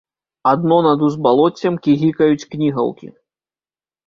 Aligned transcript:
Адно 0.51 0.77
над 0.87 1.03
узбалоццем 1.07 1.77
кігікаюць 1.83 2.47
кнігаўкі. 2.55 3.13